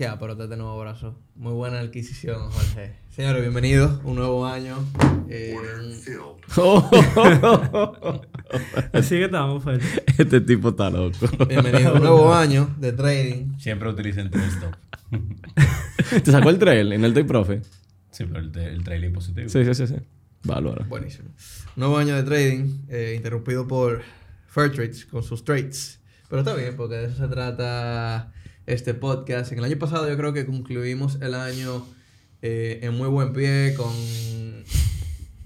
[0.00, 1.14] Qué aparte este nuevo abrazo.
[1.36, 2.94] Muy buena adquisición, Jorge.
[3.10, 4.00] Señores, bienvenidos.
[4.02, 4.78] Un nuevo año.
[5.28, 5.54] Eh,
[8.94, 9.78] Así que estamos, Fer.
[10.16, 11.18] Este tipo está loco.
[11.46, 13.58] bienvenido un nuevo año de trading.
[13.58, 14.74] Siempre utilicen tres stop.
[16.24, 17.60] ¿Te sacó el trail en el Day Profe?
[18.10, 19.50] Sí, pero el, el trailing positivo.
[19.50, 19.86] Sí, sí, sí.
[19.86, 19.96] sí.
[20.44, 20.86] Valora.
[20.86, 21.28] Buenísimo.
[21.76, 24.00] Nuevo año de trading, eh, interrumpido por
[24.46, 26.00] Fairtrades con sus trades.
[26.30, 28.32] Pero está bien, porque de eso se trata
[28.72, 29.52] este podcast.
[29.52, 31.86] En el año pasado yo creo que concluimos el año
[32.42, 33.92] eh, en muy buen pie con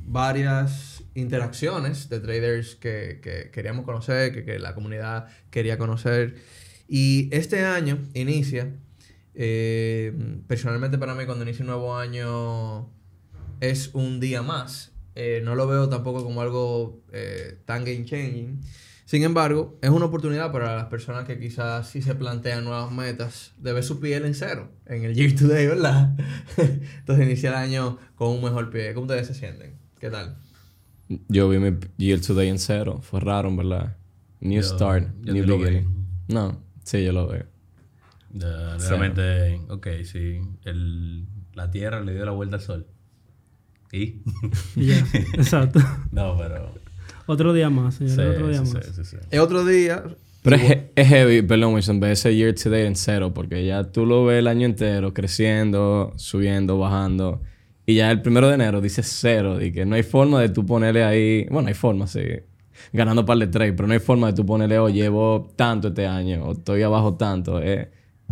[0.06, 6.36] varias interacciones de traders que, que queríamos conocer, que, que la comunidad quería conocer.
[6.86, 8.74] Y este año inicia,
[9.34, 10.12] eh,
[10.46, 12.90] personalmente para mí cuando inicia un nuevo año
[13.60, 14.92] es un día más.
[15.14, 18.60] Eh, no lo veo tampoco como algo eh, tan game changing.
[19.14, 23.52] Sin embargo, es una oportunidad para las personas que quizás sí se plantean nuevas metas
[23.58, 26.18] de ver su piel en cero en el year to day, ¿verdad?
[26.56, 28.92] Entonces inicia el año con un mejor pie.
[28.92, 29.78] ¿Cómo ustedes se sienten?
[30.00, 30.36] ¿Qué tal?
[31.28, 33.02] Yo vi mi year today en cero.
[33.02, 33.96] Fue raro, verdad.
[34.40, 36.08] New Yo- start, yo new beginning.
[36.26, 37.46] No, sí, yo lo veo.
[38.32, 40.40] Realmente, ok, sí.
[40.64, 42.88] El, la Tierra le dio la vuelta al Sol.
[43.92, 44.22] ¿Y?
[44.74, 44.98] Y ya,
[45.34, 45.78] exacto.
[46.10, 46.82] no, pero...
[47.26, 48.14] Otro día más, señor.
[48.14, 48.84] Sí, otro día sí, más.
[48.86, 49.16] sí, sí, sí.
[49.30, 50.02] Es otro día.
[50.42, 54.04] Pero es, es heavy, perdón, Wilson, ver ese year today en cero, porque ya tú
[54.04, 57.40] lo ves el año entero creciendo, subiendo, bajando.
[57.86, 60.66] Y ya el primero de enero dice cero, y que no hay forma de tú
[60.66, 61.46] ponerle ahí.
[61.50, 62.20] Bueno, hay forma, sí.
[62.92, 66.06] Ganando par de trade, pero no hay forma de tú ponerle, oh, llevo tanto este
[66.06, 67.62] año, o estoy abajo tanto.
[67.62, 67.90] Eh,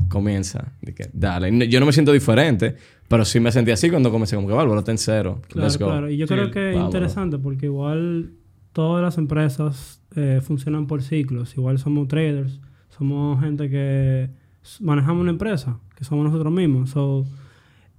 [0.09, 0.73] comienza.
[0.83, 1.51] De que, dale.
[1.51, 2.77] No- Yo no me siento diferente,
[3.09, 5.41] pero sí me sentí así cuando comencé, como que, Bárbaro, está en cero.
[5.49, 5.87] Claro, Let's go.
[5.87, 6.11] claro.
[6.11, 8.33] Y yo Sí, creo que es interesante porque igual
[8.73, 11.57] todas las empresas eh, funcionan por ciclos.
[11.57, 14.31] Igual somos traders, somos gente que
[14.81, 16.91] manejamos una empresa, que somos nosotros mismos.
[16.91, 17.27] So,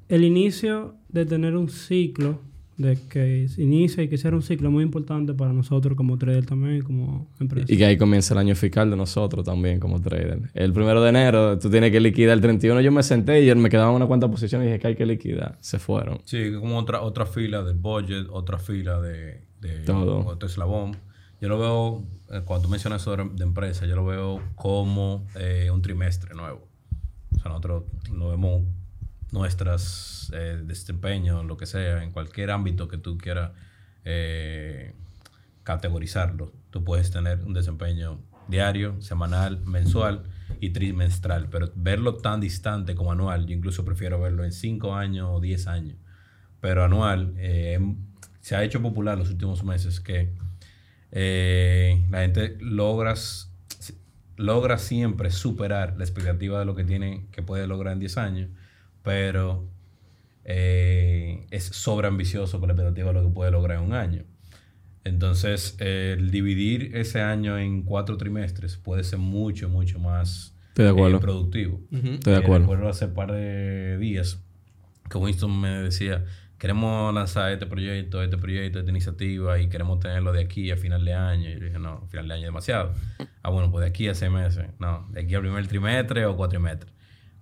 [0.09, 2.39] el inicio de tener un ciclo,
[2.78, 6.47] de que inicia y que sea un ciclo es muy importante para nosotros como traders
[6.47, 7.72] también y como empresa.
[7.72, 10.50] Y que ahí comienza el año fiscal de nosotros también como trader.
[10.55, 12.34] El primero de enero tú tienes que liquidar.
[12.34, 14.95] El 31 yo me senté y me quedaba una cuanta posición y dije que hay
[14.95, 15.55] que liquidar.
[15.61, 16.22] Se fueron.
[16.25, 20.25] Sí, como otra, otra fila de budget, otra fila de, de Todo.
[20.25, 20.97] otro eslabón.
[21.41, 25.72] Yo lo veo, eh, cuando tú mencionas eso de, empresa, yo lo veo como eh,
[25.72, 26.68] un trimestre nuevo.
[27.35, 28.62] O sea, nosotros lo vemos
[29.34, 33.52] nuestras eh, desempeños, lo que sea, en cualquier ámbito que tú quieras
[34.06, 34.94] eh,
[35.63, 36.53] categorizarlo.
[36.69, 40.23] Tú puedes tener un desempeño diario, semanal, mensual
[40.59, 45.29] y trimestral, pero verlo tan distante como anual, yo incluso prefiero verlo en 5 años
[45.31, 45.97] o 10 años.
[46.62, 47.79] Pero anual eh,
[48.43, 50.33] se ha hecho popular los últimos meses que
[51.11, 53.49] eh, la gente logras,
[54.35, 58.49] logra siempre superar la expectativa de lo que tiene, que puede lograr en 10 años,
[59.01, 59.69] pero
[60.43, 64.23] eh, es sobreambicioso con la expectativa de lo que puede lograr en un año.
[65.05, 70.85] Entonces, eh, el dividir ese año en cuatro trimestres puede ser mucho, mucho más Estoy
[70.85, 71.17] de acuerdo.
[71.17, 71.81] eh, productivo.
[71.91, 72.59] Estoy de Eh, acuerdo.
[72.65, 74.39] recuerdo hace un par de días
[75.09, 76.25] que Winston me decía,
[76.63, 81.03] queremos lanzar este proyecto, este proyecto, esta iniciativa y queremos tenerlo de aquí a final
[81.03, 81.50] de año.
[81.50, 82.94] Y yo dije, no, final de año es demasiado.
[83.44, 84.68] Ah, bueno, pues de aquí a seis meses.
[84.79, 86.90] No, de aquí al primer trimestre o cuatrimestre.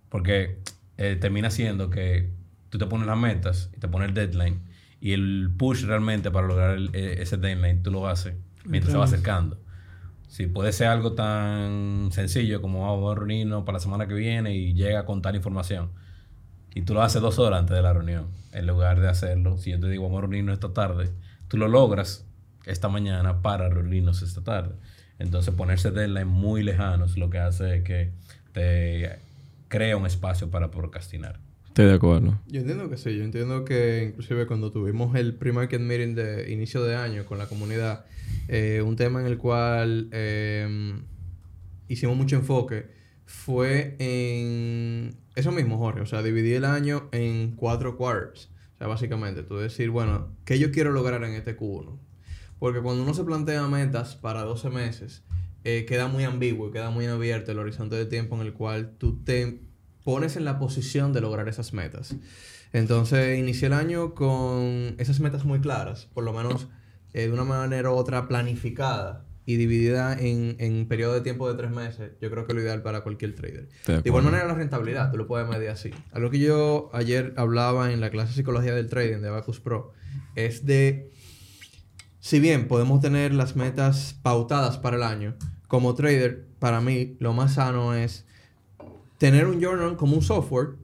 [0.10, 0.58] Porque
[0.98, 2.32] eh, termina siendo que
[2.72, 4.60] tú te pones las metas y te pones el deadline
[5.00, 8.34] y el push realmente para lograr el- eh, ese deadline tú lo haces
[8.66, 9.60] mientras se va acercando.
[10.30, 14.16] Si puede ser algo tan sencillo como "Ah, vamos a reunirnos para la semana que
[14.16, 15.92] viene y llega con tal información.
[16.74, 18.28] Y tú lo haces dos horas antes de la reunión.
[18.54, 21.10] En lugar de hacerlo, si yo te digo vamos a reunirnos esta tarde,
[21.48, 22.26] tú lo logras
[22.66, 24.76] esta mañana para reunirnos esta tarde.
[25.20, 28.12] Entonces ponerse deadline muy lejano es lo que hace que
[28.54, 29.20] te
[29.68, 31.40] crea un espacio para procrastinar.
[31.68, 32.38] Estoy de acuerdo.
[32.48, 36.84] Yo entiendo que sí, yo entiendo que inclusive cuando tuvimos el pre-market meeting de inicio
[36.84, 38.06] de año con la comunidad,
[38.50, 41.00] eh, un tema en el cual eh,
[41.88, 42.88] hicimos mucho enfoque
[43.26, 48.50] fue en eso mismo, Jorge, o sea, dividir el año en cuatro quarters.
[48.76, 51.98] O sea, básicamente, tú decir, bueno, ¿qué yo quiero lograr en este Q1?
[52.60, 55.24] Porque cuando uno se plantea metas para 12 meses,
[55.64, 58.96] eh, queda muy ambiguo y queda muy abierto el horizonte de tiempo en el cual
[58.98, 59.62] tú te
[60.04, 62.16] pones en la posición de lograr esas metas.
[62.74, 66.68] Entonces, inicié el año con esas metas muy claras, por lo menos
[67.14, 71.58] eh, de una manera u otra planificada y dividida en, en periodo de tiempo de
[71.58, 72.12] tres meses.
[72.22, 73.68] Yo creo que es lo ideal para cualquier trader.
[73.86, 75.92] De De igual manera, la rentabilidad, tú lo puedes medir así.
[76.12, 79.94] Algo que yo ayer hablaba en la clase de psicología del trading de Abacus Pro
[80.36, 81.12] es de,
[82.20, 85.36] si bien podemos tener las metas pautadas para el año,
[85.68, 88.26] como trader, para mí lo más sano es
[89.18, 90.76] tener un journal como un software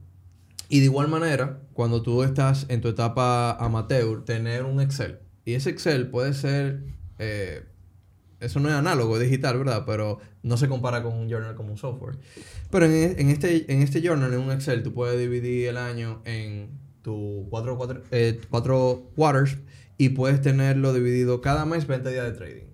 [0.68, 5.20] y de igual manera, cuando tú estás en tu etapa amateur, tener un Excel.
[5.46, 6.82] Y ese Excel puede ser,
[7.18, 7.64] eh,
[8.40, 9.84] eso no es análogo, es digital, ¿verdad?
[9.86, 12.18] Pero no se compara con un journal como un software.
[12.70, 16.22] Pero en, en este, en este journal, en un Excel, tú puedes dividir el año
[16.24, 19.58] en tus cuatro, cuatro, eh, cuatro quarters
[19.96, 22.66] y puedes tenerlo dividido cada mes 20 días de trading.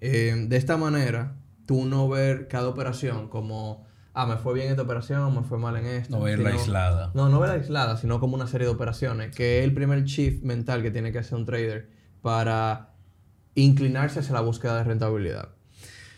[0.00, 1.36] Eh, de esta manera,
[1.66, 5.58] tú no ver cada operación como, ah, me fue bien esta operación o me fue
[5.58, 6.16] mal en esta.
[6.16, 7.12] No verla aislada.
[7.14, 10.42] no, no verla aislada, sino como una serie de operaciones, que es el primer shift
[10.42, 11.88] mental que tiene que hacer un trader
[12.20, 12.91] para
[13.54, 15.50] inclinarse hacia la búsqueda de rentabilidad.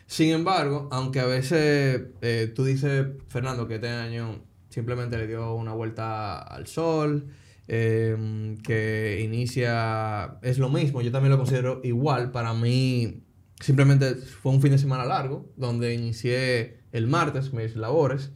[0.07, 5.55] Sin embargo, aunque a veces eh, tú dices, Fernando, que este año simplemente le dio
[5.55, 7.29] una vuelta al sol,
[7.69, 13.23] eh, que inicia, es lo mismo, yo también lo considero igual, para mí
[13.61, 18.33] simplemente fue un fin de semana largo, donde inicié el martes mis labores,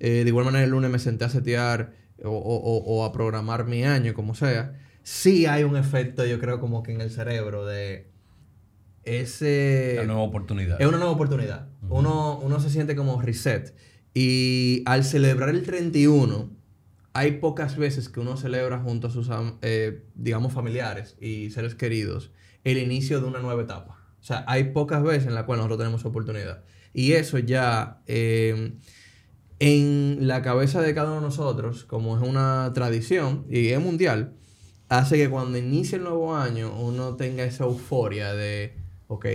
[0.00, 1.92] eh, de igual manera el lunes me senté a setear
[2.24, 6.58] o, o- o- a programar mi año, como sea, sí hay un efecto, yo creo,
[6.60, 8.11] como que en el cerebro de
[9.04, 9.94] ese...
[9.96, 10.80] La nueva oportunidad.
[10.80, 11.68] Es una nueva oportunidad.
[11.88, 13.74] uno, uno se siente como reset.
[14.14, 16.50] Y al celebrar el 31,
[17.14, 19.28] hay pocas veces que uno celebra junto a sus,
[19.62, 22.30] eh, digamos, familiares y seres queridos
[22.64, 23.98] el inicio de una nueva etapa.
[24.20, 26.62] O sea, hay pocas veces en las cuales nosotros tenemos oportunidad.
[26.94, 28.74] Y eso ya, eh,
[29.58, 34.34] en la cabeza de cada uno de nosotros, como es una tradición y es mundial,
[34.88, 38.76] hace que cuando inicie el nuevo año uno tenga esa euforia de,
[39.12, 39.26] ok,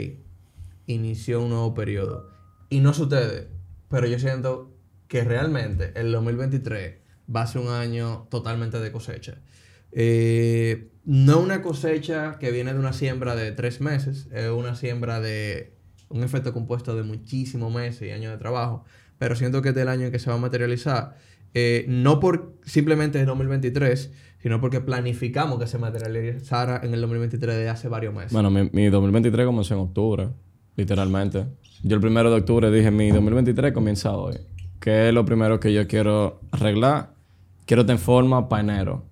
[0.87, 2.31] inició un nuevo periodo.
[2.69, 3.47] Y no sé ustedes,
[3.89, 4.73] pero yo siento
[5.07, 6.95] que realmente el 2023
[7.33, 9.39] va a ser un año totalmente de cosecha.
[9.91, 15.21] Eh, no una cosecha que viene de una siembra de tres meses, es una siembra
[15.21, 15.77] de
[16.09, 18.83] un efecto compuesto de muchísimos meses y años de trabajo,
[19.17, 21.15] pero siento que es el año en que se va a materializar,
[21.53, 24.11] eh, no por simplemente el 2023,
[24.41, 28.31] sino porque planificamos que se materializara en el 2023 de hace varios meses.
[28.33, 30.29] Bueno, mi, mi 2023 comenzó en octubre,
[30.75, 31.45] literalmente.
[31.83, 34.37] Yo el primero de octubre dije, mi 2023 comienza hoy.
[34.79, 37.13] ¿Qué es lo primero que yo quiero arreglar?
[37.65, 39.03] Quiero tener forma para enero.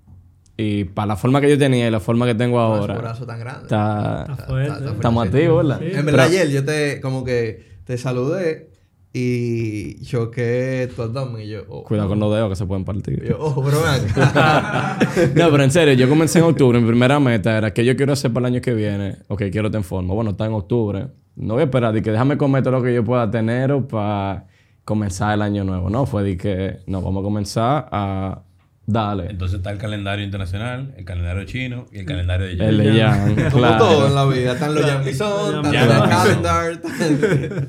[0.58, 2.98] Y para la forma que yo tenía y la forma que tengo Con ese ahora,
[2.98, 3.64] brazo tan grande.
[3.64, 4.86] está, Está fuerte.
[4.92, 5.80] estamos activos, ¿verdad?
[5.82, 5.98] Sí.
[5.98, 8.70] En verdad, ayer yo te, como que te saludé
[9.18, 13.24] y choqué tu abdomen y yo, oh, Cuidado con los dedos que se pueden partir.
[13.24, 15.00] yo, oh, acá.
[15.36, 16.82] no, pero en serio, yo comencé en octubre.
[16.82, 19.20] Mi primera meta era que yo quiero hacer para el año que viene.
[19.30, 20.14] Ok, quiero tener forma.
[20.14, 21.08] Bueno, está en octubre.
[21.38, 24.48] No voy a esperar de que déjame comer todo lo que yo pueda tener para
[24.84, 25.90] comenzar el año nuevo.
[25.90, 28.42] No, fue de que no, vamos a comenzar a
[28.88, 29.28] darle.
[29.30, 33.58] Entonces está el calendario internacional, el calendario chino y el calendario de El de Como
[33.66, 33.78] claro.
[33.86, 34.54] todo en la vida.
[34.54, 36.10] Están los Yamison, están Mission.
[36.10, 36.82] calendar.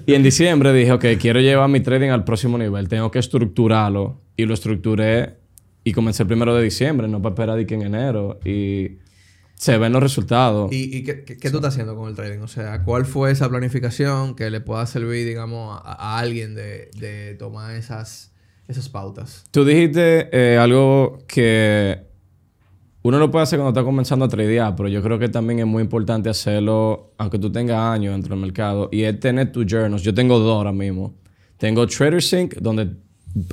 [0.07, 2.89] Y en diciembre dije, ok, quiero llevar mi trading al próximo nivel.
[2.89, 4.21] Tengo que estructurarlo.
[4.37, 5.37] Y lo estructuré
[5.85, 8.39] y comencé el primero de diciembre, no para esperar de que en enero.
[8.45, 8.99] Y
[9.55, 10.71] se ven los resultados.
[10.73, 12.41] ¿Y, y qué, qué- qué tú estás haciendo con el trading?
[12.41, 16.91] O sea, ¿cuál fue esa planificación que le pueda servir, digamos, a, a alguien de,
[16.99, 18.33] de tomar esas,
[18.69, 19.45] esas pautas?
[19.51, 22.07] Tú dijiste eh, algo que
[23.03, 25.67] uno lo puede hacer cuando está comenzando a tradear, pero yo creo que también es
[25.67, 30.03] muy importante hacerlo aunque tú tengas años dentro del mercado y es tener tus journals.
[30.03, 31.15] Yo tengo dos ahora mismo.
[31.57, 32.91] Tengo TraderSync, donde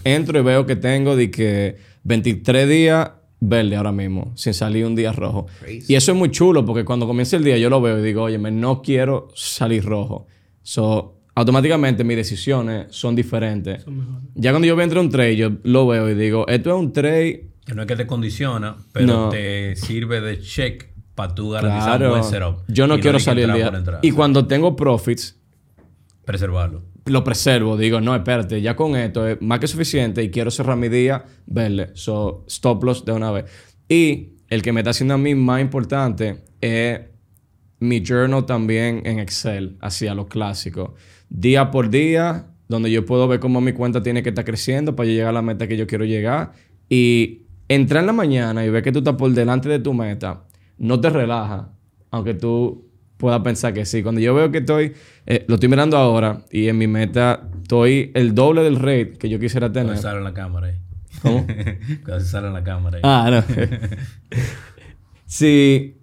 [0.04, 4.96] entro y veo que tengo de que 23 días verde ahora mismo, sin salir un
[4.96, 5.48] día rojo.
[5.60, 5.94] Crazy.
[5.94, 8.24] Y eso es muy chulo porque cuando comienza el día yo lo veo y digo,
[8.24, 10.28] oye, no quiero salir rojo.
[10.62, 13.84] So, automáticamente mis decisiones son diferentes.
[13.84, 14.24] Son mejores.
[14.36, 16.92] Ya cuando yo entro a un trade, yo lo veo y digo, esto es un
[16.94, 17.50] trade.
[17.66, 19.30] Que no es que te condiciona, pero No.
[19.30, 22.58] te sirve de check para tú garantizar un Claro, buen setup.
[22.68, 23.72] yo no quiero salir el día.
[24.02, 25.38] Y cuando tengo profits,
[26.26, 26.84] Preservarlo.
[27.06, 27.78] lo preservo.
[27.78, 31.26] Digo, no, espérate, ya con esto es más que suficiente y quiero cerrar mi día,
[31.46, 31.92] verle.
[31.96, 33.46] So, stop loss de una vez.
[33.90, 37.02] Y el que me está haciendo a mí más importante es
[37.80, 40.96] mi journal también en Excel, hacia lo clásico.
[41.36, 45.08] Día por día, donde yo puedo ver cómo mi cuenta tiene que estar creciendo para
[45.10, 46.52] yo llegar a la meta que yo quiero llegar.
[46.90, 50.44] Y entrar en la mañana y ver que tú estás por delante de tu meta,
[50.78, 51.72] no te relaja,
[52.12, 52.88] aunque tú
[53.18, 54.04] puedas pensar que sí.
[54.04, 54.94] Cuando yo veo que estoy,
[55.26, 59.28] eh, lo estoy mirando ahora y en mi meta estoy el doble del rate que
[59.28, 60.02] yo quisiera Cuando tener.
[60.04, 60.76] sale en la cámara ahí.
[61.24, 61.48] ¿Cómo?
[62.06, 63.02] Cuando sale en la cámara ahí.
[63.04, 63.56] Ah, no.
[65.26, 65.98] sí.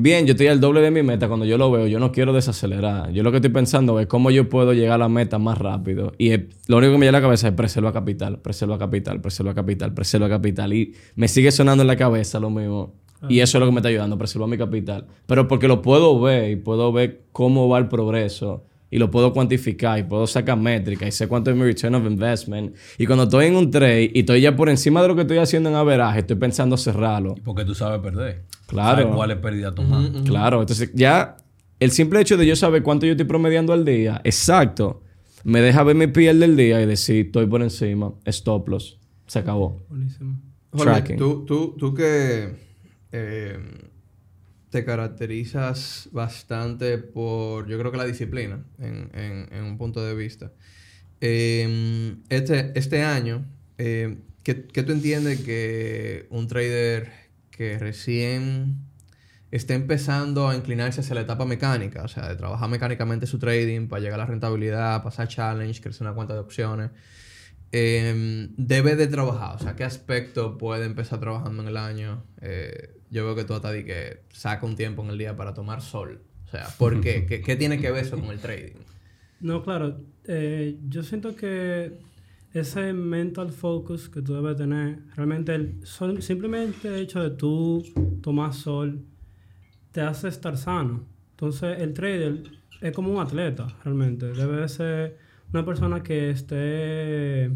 [0.00, 1.26] Bien, yo estoy al doble de mi meta.
[1.26, 3.10] Cuando yo lo veo, yo no quiero desacelerar.
[3.10, 6.12] Yo lo que estoy pensando es cómo yo puedo llegar a la meta más rápido.
[6.18, 6.30] Y
[6.68, 9.94] lo único que me llega a la cabeza es preserva capital, preserva capital, preserva capital,
[9.94, 10.72] preserva capital.
[10.72, 12.94] Y me sigue sonando en la cabeza lo mismo.
[13.28, 15.06] Y eso es lo que me está ayudando, preservar mi capital.
[15.26, 19.32] Pero porque lo puedo ver y puedo ver cómo va el progreso y lo puedo
[19.32, 22.74] cuantificar y puedo sacar métricas y sé cuánto es mi return of investment.
[22.96, 25.38] Y cuando estoy en un trade y estoy ya por encima de lo que estoy
[25.38, 27.34] haciendo en averaje, estoy pensando cerrarlo.
[27.44, 28.44] Porque tú sabes perder.
[28.66, 29.02] Claro.
[29.02, 30.10] Sabes cuál es pérdida tomar.
[30.24, 31.36] Claro, entonces ya
[31.80, 35.02] el simple hecho de yo saber cuánto yo estoy promediando al día, exacto,
[35.44, 39.38] me deja ver mi piel del día y decir, estoy por encima, stop loss, se
[39.38, 39.80] acabó.
[39.88, 40.40] Buenísimo.
[40.72, 41.16] Jorge, Tracking.
[41.16, 42.54] tú, tú, tú que
[43.12, 43.58] eh,
[44.70, 50.14] te caracterizas bastante por, yo creo que la disciplina, en, en- en un punto de
[50.14, 50.52] vista.
[51.20, 53.44] Eh, este, este año,
[53.78, 57.10] eh, ¿qué, qué tú entiendes que un trader
[57.50, 58.76] que recién
[59.50, 63.88] está empezando a inclinarse hacia la etapa mecánica, o sea, de trabajar mecánicamente su trading
[63.88, 66.90] para llegar a la rentabilidad, pasar challenge, crecer una cuenta de opciones,
[67.72, 69.56] eh, debe de trabajar?
[69.56, 72.24] O sea, ¿qué aspecto puede empezar trabajando en el año?
[72.40, 75.54] Eh, yo veo que tú hasta di que saca un tiempo en el día para
[75.54, 76.20] tomar sol.
[76.46, 77.26] O sea, ¿por qué?
[77.26, 78.76] ¿Qué, tiene que ver eso con el trading?
[79.40, 80.00] No, claro.
[80.24, 81.98] eh, yo siento que
[82.52, 87.82] ese mental focus que tú debes tener, realmente el, sol- simplemente el hecho de tú
[88.22, 89.04] tomar sol
[89.92, 91.06] te hace estar sano.
[91.30, 92.42] Entonces el trader
[92.80, 94.26] es como un atleta, realmente.
[94.26, 95.18] Debe de ser
[95.52, 97.50] una persona que esté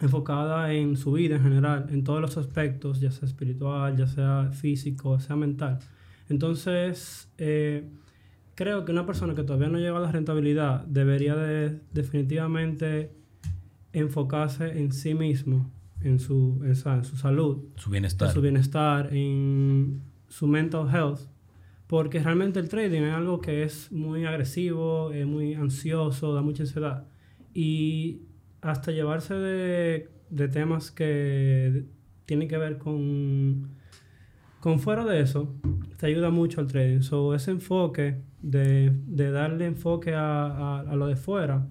[0.00, 4.50] enfocada en su vida en general, en todos los aspectos, ya sea espiritual, ya sea
[4.52, 5.78] físico, sea mental.
[6.28, 7.88] Entonces, eh,
[8.54, 13.12] creo que una persona que todavía no llega a la rentabilidad debería de definitivamente
[13.92, 18.30] enfocarse en sí mismo, en su, en en su salud, Su en bienestar.
[18.32, 21.20] su bienestar, en su mental health,
[21.88, 26.62] porque realmente el trading es algo que es muy agresivo, es muy ansioso, da mucha
[26.62, 27.06] ansiedad
[27.52, 28.22] y
[28.62, 31.84] hasta llevarse de, de temas que
[32.26, 33.70] tienen que ver con,
[34.60, 35.54] con fuera de eso,
[35.96, 37.00] te ayuda mucho al trading.
[37.02, 41.66] So, ese enfoque de, de darle enfoque a, a, a lo de fuera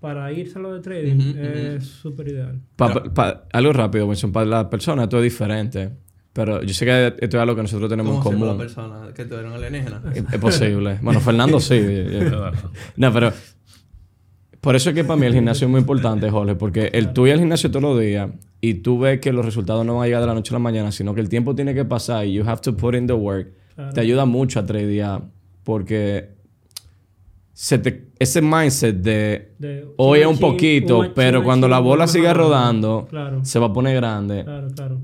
[0.00, 1.38] para irse a lo de trading Ujú, ujú.
[1.40, 2.60] es súper ideal.
[2.76, 5.90] Pa- pa- algo rápido, Wilson, para la persona esto es diferente,
[6.32, 8.52] pero yo sé que esto es algo que nosotros tenemos en ¿Cómo se llama la
[8.52, 8.66] común.
[8.66, 10.02] persona que un alienígena?
[10.12, 10.98] Es, es posible.
[11.02, 11.78] Bueno, Fernando sí.
[12.96, 13.32] No, pero
[14.62, 17.26] por eso es que para mí el gimnasio es muy importante, Jorge, porque el tú
[17.26, 18.30] ir al gimnasio todos los días
[18.62, 20.60] y tú ves que los resultados no van a llegar de la noche a la
[20.60, 23.12] mañana, sino que el tiempo tiene que pasar y you have to put in the
[23.12, 23.92] work, Claro.
[23.92, 25.22] te ayuda mucho a tradear
[25.64, 26.30] porque
[27.52, 32.32] se te- ese mindset de De hoy es un poquito, pero cuando la bola siga
[32.32, 35.00] rodando, Claro, se va a poner grande, claro, claro.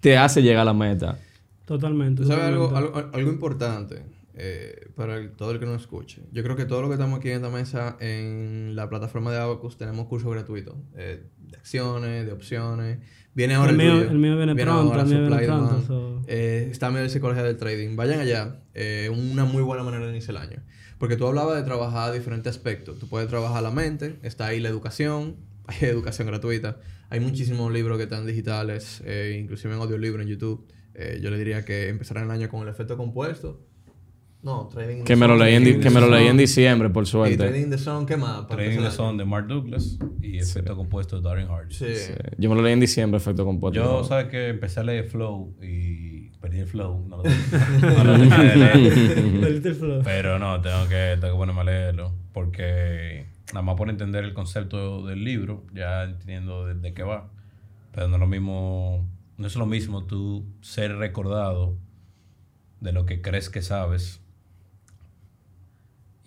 [0.00, 1.18] te hace llegar a la meta.
[1.66, 2.22] Totalmente.
[2.22, 2.98] ¿Tú sabes algo, totalmente.
[2.98, 4.02] algo, algo importante
[4.36, 6.22] eh, para el- todo el que nos escuche?
[6.32, 9.38] Yo creo que todo lo que estamos aquí en esta mesa, en la plataforma de
[9.38, 12.98] Abacus, tenemos cursos gratuitos eh, de acciones, de opciones.
[13.34, 15.86] Viene ahora el, el, mío, el mío viene, pronto, ahora el mío viene pronto.
[15.86, 17.94] So- Eh, está medio de psicología del trading.
[17.96, 18.60] Vayan allá.
[18.74, 20.62] Eh, una muy buena manera de iniciar el año.
[20.98, 22.98] Porque tú hablabas de trabajar diferentes aspectos.
[22.98, 24.18] Tú puedes trabajar la mente.
[24.22, 25.36] Está ahí la educación.
[25.66, 26.78] Hay educación gratuita.
[27.10, 29.02] Hay muchísimos libros que están digitales.
[29.04, 30.66] eh, inclusive en audiolibro en YouTube.
[30.94, 33.60] Eh, yo le diría que empezarán el año con el efecto compuesto.
[34.46, 36.06] No, Trading in Que the me lo Zone, leí en, in que the me lo
[36.06, 36.18] Zone.
[36.18, 37.36] leí en diciembre, por Y suerte.
[37.36, 38.46] Trading in the Zone, ¿qué más?
[38.46, 41.72] Trading the empezar el Sun de Mark Douglas y Efecto Compuesto de Darren Hart.
[41.72, 41.86] Sí.
[41.96, 42.12] Sí.
[42.38, 43.82] Yo me lo leí en diciembre, efecto compuesto.
[43.82, 47.04] Yo, sabes que empecé a leer Flow y perdí el Flow.
[47.08, 47.22] No lo.
[49.40, 50.02] Perdiste el flow.
[50.04, 52.12] Pero no, tengo que, tengo que ponerme a leerlo.
[52.32, 57.30] Porque nada más por entender el concepto del libro, ya entendiendo de, de qué va.
[57.92, 61.76] Pero no es lo mismo, no es lo mismo tú ser recordado
[62.80, 64.20] de lo que crees que sabes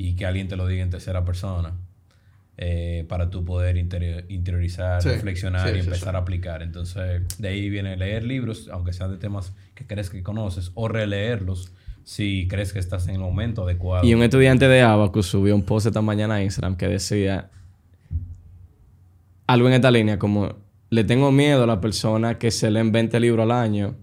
[0.01, 1.73] y que alguien te lo diga en tercera persona
[2.57, 6.15] eh, para tú poder interi- interiorizar, Sí, reflexionar sí, y sí, empezar sí.
[6.15, 6.61] a aplicar.
[6.63, 10.87] Entonces, de ahí viene leer libros, aunque sean de temas que crees que conoces, o
[10.87, 11.73] releerlos
[12.05, 14.05] si crees que estás en el momento adecuado.
[14.05, 17.49] Y un estudiante de Abacus subió un post esta mañana a Instagram que decía
[19.47, 20.55] algo en esta línea como
[20.89, 23.95] le tengo miedo a la persona que se leen 20 libros al año,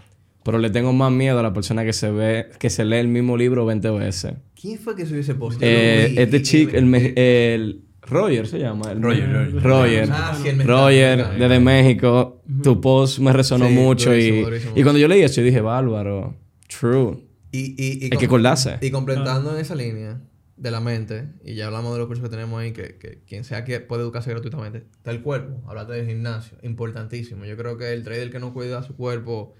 [0.46, 3.08] pero le tengo más miedo a la persona que se ve que se lee el
[3.08, 4.32] mismo libro 20 veces.
[4.58, 5.58] ¿Quién fue que subió ese post?
[5.60, 8.92] Eh, vi este chico, el, el Roger se llama.
[8.92, 9.62] el- Roger, Roger.
[9.62, 10.08] Roger.
[10.12, 14.72] Ah, sí, Roger, desde México, tu post me resonó Sí, mucho durísimo, y, durísimo.
[14.76, 16.34] y cuando yo leí eso yo dije, bárbaro,
[16.68, 17.18] true.
[17.52, 18.78] Y, y, y Hay que acordarse.
[18.80, 20.20] Y completando en esa línea
[20.56, 23.44] de la mente, y ya hablamos de los cursos que tenemos ahí, que, que quien
[23.44, 27.44] sea que puede educarse gratuitamente, está el cuerpo, hablaste del gimnasio, importantísimo.
[27.44, 29.54] Yo creo que el trader que no cuida su cuerpo,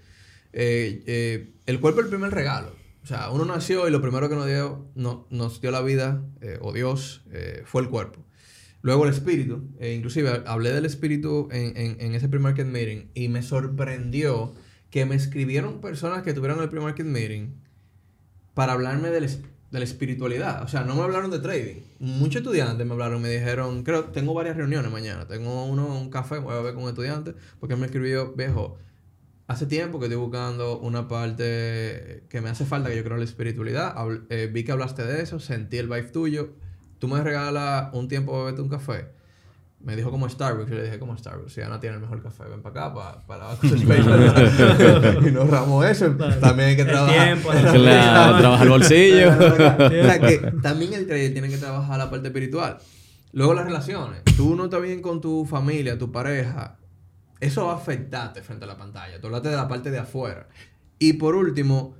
[0.53, 2.71] eh, eh, el cuerpo es el primer regalo.
[3.03, 6.23] O sea, uno nació y lo primero que nos dio, no- nos dio la vida,
[6.41, 7.23] eh, o Dios,
[7.65, 8.25] fue el cuerpo.
[8.81, 14.53] Luego el espíritu, inclusive hablé del espíritu en, en, ese pre-market meeting y me sorprendió
[14.89, 17.53] que me escribieron personas que tuvieron el pre-market meeting
[18.53, 20.63] para hablarme del, de la espiritualidad.
[20.63, 21.81] O sea, no me hablaron de trading.
[21.99, 25.27] Muchos estudiantes me hablaron, me dijeron, creo, tengo varias reuniones mañana.
[25.27, 28.77] Tengo uno, un café, voy a ver con un estudiante, porque me escribió, viejo,
[29.47, 33.21] hace tiempo que estoy buscando una parte que me hace falta, que yo creo en
[33.21, 33.95] la espiritualidad.
[33.95, 36.49] Habl- eh, vi que hablaste de eso, sentí el vibe tuyo.
[36.99, 39.07] Tú me regalas un tiempo para beberte un café.
[39.79, 42.45] Me dijo como Starbucks, yo le dije como Starbucks, si Ana tiene el mejor café,
[42.49, 43.57] ven para acá, para, para
[45.27, 46.09] y nos ramos eso.
[46.41, 47.25] También hay que El trabajar.
[47.25, 49.29] tiempo, la Claro, trabaja el bolsillo.
[49.37, 52.77] o sea que también el trader tiene que trabajar la parte espiritual.
[53.33, 54.23] Luego las relaciones.
[54.35, 56.77] Tú no estás bien con tu familia, tu pareja.
[57.39, 59.19] Eso va a afectarte frente a la pantalla.
[59.19, 60.47] Tú hablaste de la parte de afuera.
[60.99, 61.95] Y por último,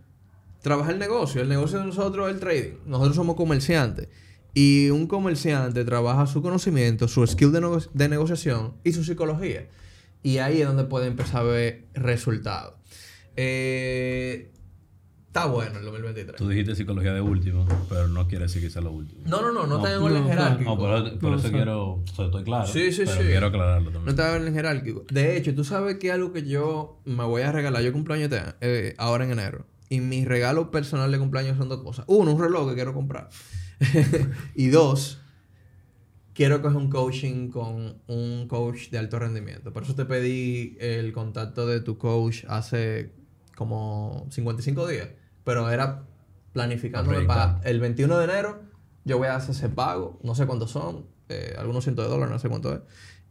[0.61, 1.41] trabajar el negocio.
[1.41, 2.77] El negocio de nosotros es el trading.
[2.85, 4.09] Nosotros somos comerciantes.
[4.53, 9.67] Y un comerciante trabaja su conocimiento, su skill de, de negociación y su psicología.
[10.23, 12.73] Y ahí es donde puede empezar a ver resultados.
[13.35, 14.51] Eh,
[15.37, 16.35] está bueno el 2023.
[16.35, 19.21] Tú dijiste psicología de último, pero no quiere decir que sea lo último.
[19.25, 19.77] No, no, no, no, No.
[19.77, 20.69] está en orden No, jerárquico.
[20.71, 21.85] No, por, por No, eso quiero.
[21.93, 22.67] O sea, estoy claro.
[22.67, 23.27] Sí, sí, pero sí.
[23.27, 24.09] quiero aclararlo No también.
[24.09, 25.05] está en orden jerárquico.
[25.11, 27.81] De hecho, tú sabes que algo que yo me voy a regalar.
[27.83, 29.65] Yo cumpleaños este- eh, ahora en enero.
[29.89, 32.05] Y mi regalo personal de cumpleaños son dos cosas.
[32.07, 33.29] Uno, un reloj que quiero comprar.
[34.55, 35.19] y dos,
[36.33, 39.71] quiero coger un coaching con un coach de alto rendimiento.
[39.71, 43.13] Por eso te pedí el contacto de tu coach hace
[43.55, 45.09] como 55 días.
[45.47, 46.03] Pero era
[46.51, 48.61] planificándome para el 21 de enero.
[49.05, 50.19] Yo voy a hacer ese pago.
[50.23, 51.05] No sé cuántos son.
[51.29, 52.79] eh, algunos cientos de dólares, no sé cuánto es.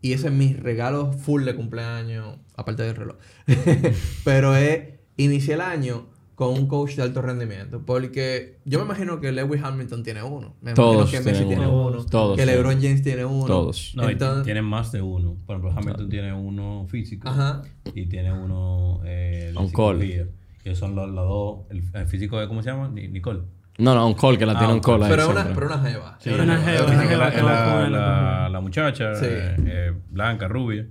[0.02, 3.16] Y ese es mi regalo full de cumpleaños, aparte del reloj.
[4.24, 7.82] Pero es, inicié el año con un coach de alto rendimiento.
[7.86, 10.54] Porque yo me imagino que Lewis Hamilton tiene uno.
[10.60, 11.86] Me Todos imagino que Messi tienen tiene uno.
[11.88, 12.06] uno.
[12.06, 12.46] Todos que.
[12.46, 13.46] LeBron James tiene uno.
[13.46, 13.92] Todos.
[13.96, 15.36] No, y Entonces- tienen más de uno.
[15.46, 17.62] Por ejemplo, Hamilton tiene uno físico Ajá.
[17.94, 20.00] y tiene uno eh, de On call.
[20.00, 20.26] psicología.
[20.66, 21.58] Que son los, los dos.
[21.70, 22.88] El, el físico de, ¿cómo se llama?
[22.88, 23.42] Ni- Nicole.
[23.78, 25.78] No, no, un call, que la Ah, tiene un call ahí Pero una, pero una
[25.78, 26.16] jeva.
[26.18, 29.26] Sí, una jeva, la, la- la- la muchacha Sí.
[29.28, 30.88] eh, eh, blanca, rubia,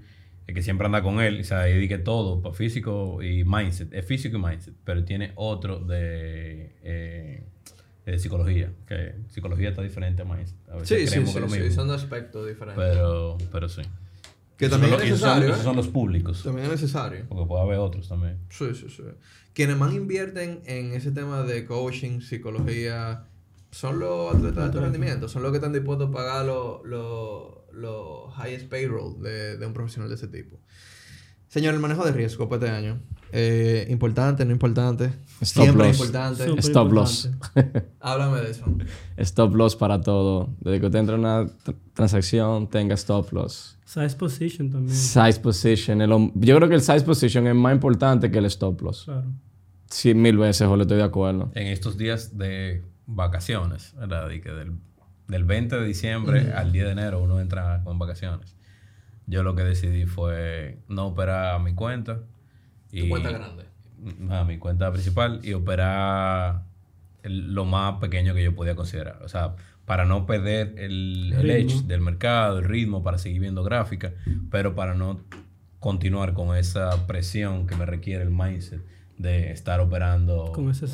[0.48, 3.94] eh, que siempre anda con él, o sea, y que todo, pa- físico y mindset,
[3.94, 7.44] es físico y mindset, pero tiene otro de, eh,
[8.06, 10.56] de psicología, que psicología está diferente a mindset.
[10.70, 12.82] A veces Sí, sí, sí, que es lo sí, mismo, son dos aspectos diferentes.
[12.82, 13.82] pero, pero sí.
[14.58, 17.26] Que también son es los- esos son- necesario, esos son los públicos, También es necesario.
[17.30, 18.40] porque puede haber otros también.
[18.50, 19.04] Sí, sí, sí.
[19.54, 23.26] Quienes más invierten en ese tema de coaching, psicología,
[23.72, 27.54] son los atletas de alto rendimiento, son los que están dispuestos a pagar los los-
[27.74, 30.58] los highest payroll de, de un profesional de ese tipo.
[31.56, 33.00] Señor, el manejo de riesgo para este año.
[33.32, 35.06] Eh, importante, no importante.
[35.42, 35.96] Stop Siempre loss.
[36.00, 36.60] importante.
[36.60, 37.26] Stop loss.
[37.26, 37.86] importante.
[38.02, 38.66] Háblame de eso.
[39.16, 40.50] Stop loss para todo.
[40.60, 43.78] Desde que usted entra en una tr- transacción, tenga stop loss.
[43.86, 44.94] Size position también.
[44.94, 46.02] Size position.
[46.02, 49.06] el yo creo que el size position es más importante que el stop loss.
[49.06, 49.24] Claro.
[49.90, 51.52] Sí, mil veces, o le estoy de acuerdo.
[51.56, 54.30] En estos días de vacaciones, ¿verdad?
[54.32, 54.74] Y que del,
[55.30, 58.56] del 20 de diciembre al 10 de enero uno entra con vacaciones.
[59.28, 62.20] Yo lo que decidí fue no operar a mi cuenta.
[62.92, 63.66] Y, Tu cuenta grande.
[64.30, 66.64] A mi cuenta principal y operar
[67.24, 69.20] el- lo más pequeño que yo podía considerar.
[69.24, 73.64] O sea, para no perder el, el edge del mercado, el ritmo, para seguir viendo
[73.64, 74.14] gráficas,
[74.52, 75.22] pero para no
[75.80, 78.82] continuar con esa presión que me requiere el mindset
[79.18, 80.86] de estar operando Con ese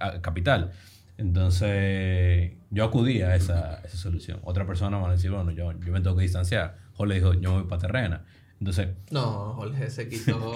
[0.00, 0.72] eh, capital.
[1.18, 4.40] Entonces, yo acudí a esa, esa solución.
[4.42, 6.78] Otra persona me va a decir, bueno, yo, yo me tengo que distanciar.
[6.96, 8.24] Jorge dijo, yo me voy para terrena.
[8.58, 10.54] Entonces, No, Jorge se quitó.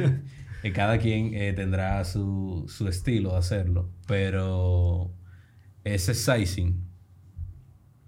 [0.74, 5.10] cada quien eh, tendrá su, su estilo de hacerlo, pero
[5.84, 6.84] ese sizing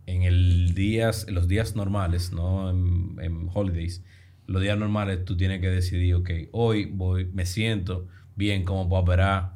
[0.06, 4.02] en el días, en los días normales, no en, en holidays,
[4.46, 9.02] los días normales tú tienes que decidir, ok, hoy voy, me siento bien como puedo
[9.02, 9.54] operar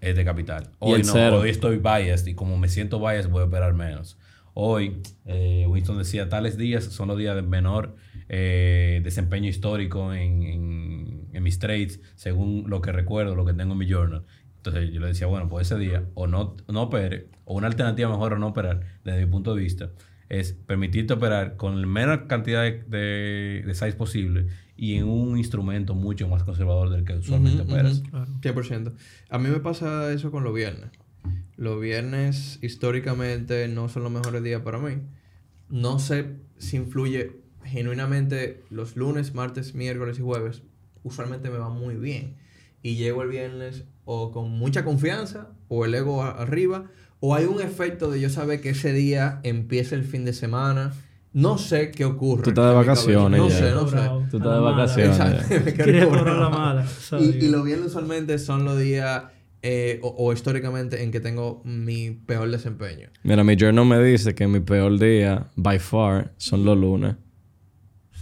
[0.00, 0.70] este capital.
[0.78, 1.40] Hoy no, cero.
[1.40, 4.18] hoy estoy biased y como me siento biased voy a operar menos.
[4.58, 7.94] Hoy, eh, Winston decía, tales días son los días de menor
[8.30, 13.72] eh, desempeño histórico en, en, en mis trades, según lo que recuerdo, lo que tengo
[13.74, 14.22] en mi journal.
[14.56, 18.08] Entonces yo le decía, bueno, pues ese día o no, no opere, o una alternativa
[18.08, 19.90] mejor a no operar, desde mi punto de vista,
[20.30, 25.36] es permitirte operar con la menor cantidad de, de, de size posible y en un
[25.36, 27.98] instrumento mucho más conservador del que usualmente operas.
[27.98, 28.10] ujú.
[28.10, 28.32] Claro.
[28.40, 28.94] 100%.
[29.28, 30.88] A mí me pasa eso con los viernes.
[31.56, 34.98] Los viernes históricamente no son los mejores días para mí.
[35.68, 40.62] No sé si influye genuinamente los lunes, martes, miércoles y jueves.
[41.02, 42.36] Usualmente me va muy bien.
[42.82, 46.84] Y llego el viernes o con mucha confianza o el ego arriba
[47.20, 50.92] o hay un efecto de yo saber que ese día empieza el fin de semana.
[51.32, 52.42] No sé qué ocurre.
[52.42, 53.58] Tú estás de vacaciones No ya.
[53.58, 53.96] sé, no sé.
[54.30, 54.70] Tú estás de mala.
[54.70, 55.18] vacaciones.
[55.50, 56.24] Exacto.
[56.24, 56.86] la mala.
[57.18, 59.24] Y, y los viernes usualmente son los días
[59.68, 63.08] eh, o, o históricamente en que tengo mi peor desempeño.
[63.24, 67.16] Mira, mi journal me dice que mi peor día, by far, son los lunes.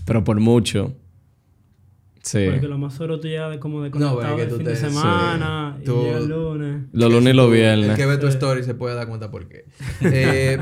[0.06, 0.94] Pero por mucho.
[2.22, 2.46] Sí.
[2.50, 4.76] Porque lo más seguro tú llegas de como de No, el tú fin te- de
[4.76, 5.82] semana sí.
[5.82, 6.82] y Tú- el lunes.
[6.92, 7.96] Los lunes y los El viernes.
[7.96, 9.66] que ve tu story se puede dar cuenta por qué.
[10.00, 10.56] Eh,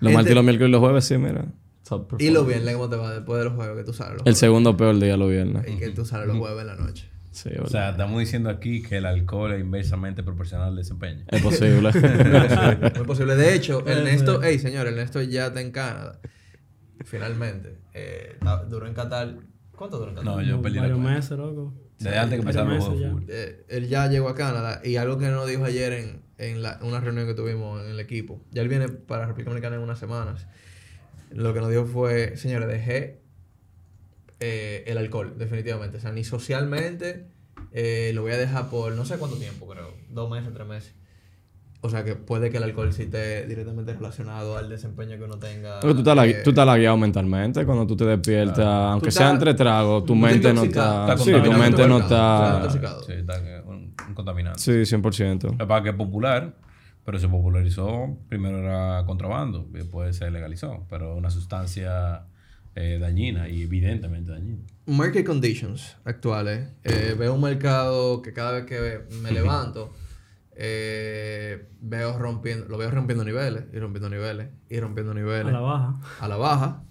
[0.00, 1.46] Los este- martes y los miércoles y los jueves, sí, mira.
[1.88, 4.12] Top y los viernes, ¿cómo te va después de los juegos que tú sales?
[4.14, 4.38] Los El jueves?
[4.38, 5.64] segundo peor día, los viernes.
[5.68, 7.08] Y que tú sales los jueves en la noche.
[7.34, 11.24] Sí, O sea, estamos diciendo aquí que el alcohol es inversamente proporcional al desempeño.
[11.28, 11.90] es posible.
[12.96, 13.34] Muy posible.
[13.34, 16.20] De hecho, Ernesto, hey señor, Ernesto ya está en Canadá.
[17.04, 17.78] Finalmente.
[17.92, 18.36] Eh,
[18.68, 19.34] duró en Qatar.
[19.76, 20.32] ¿Cuánto duró en Qatar?
[20.36, 21.74] No, yo perdí Varios meses, loco.
[21.98, 23.14] Desde antes que los juegos de ya.
[23.28, 26.78] Eh, él ya llegó a Canadá y algo que nos dijo ayer en, en la-
[26.82, 28.44] una reunión que tuvimos en el equipo.
[28.52, 30.46] Ya él viene para República Dominicana en unas semanas.
[31.30, 33.23] Lo que nos dijo fue, señores, dejé
[34.44, 35.96] eh, el alcohol, definitivamente.
[35.96, 37.26] O sea, ni socialmente
[37.72, 39.94] eh, lo voy a dejar por no sé cuánto tiempo, creo.
[40.10, 40.94] Dos meses, tres meses.
[41.80, 45.38] O sea, que puede que el alcohol sí esté directamente relacionado al desempeño que uno
[45.38, 45.80] tenga.
[45.80, 48.66] Porque tú estás, eh, tú estás lagueado mentalmente cuando tú te despiertas.
[48.66, 51.02] Aunque Tú sea entre tragos, tu mente no está...
[51.12, 52.54] Está Sí, tu contaminado, mente no está...
[52.56, 53.02] intoxicado.
[53.02, 53.34] Sí, está
[53.66, 54.60] un, un contaminante.
[54.60, 55.42] Sí, 100%.
[55.42, 56.54] Lo que pasa es que es popular,
[57.04, 62.22] pero se popularizó, primero era contrabando, después se legalizó, pero una sustancia
[62.74, 64.62] eh, dañina y evidentemente dañina.
[64.86, 66.68] Market conditions actuales.
[66.84, 69.92] Eh, veo un mercado que cada vez que me levanto,
[70.56, 75.48] eh, veo rompiendo, lo veo rompiendo niveles, y rompiendo niveles, y rompiendo niveles.
[75.48, 76.00] A la baja.
[76.20, 76.84] a la baja.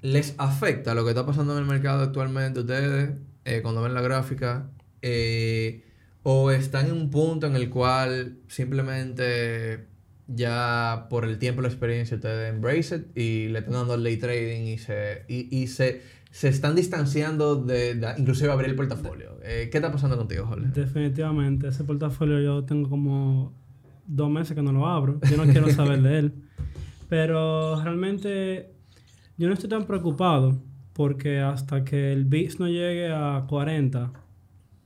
[0.00, 3.12] ¿Les afecta lo que está pasando en el mercado actualmente ustedes
[3.44, 4.70] eh, cuando ven la gráfica?
[5.00, 5.84] Eh,
[6.24, 9.86] ¿O están en un punto en el cual simplemente
[10.28, 14.02] ya por el tiempo y la experiencia ustedes embrace it y le están dando al
[14.02, 18.76] day trading y se, y, y se, se están distanciando de, de inclusive abrir el
[18.76, 19.38] portafolio?
[19.42, 20.68] Eh, ¿Qué está pasando contigo, Jorge?
[20.74, 21.68] Definitivamente.
[21.68, 23.52] Ese portafolio yo tengo como
[24.06, 25.20] dos meses que no lo abro.
[25.30, 26.32] Yo no quiero saber de él.
[27.08, 28.72] Pero realmente
[29.36, 34.12] yo no estoy tan preocupado porque hasta que el VIX no llegue a 40,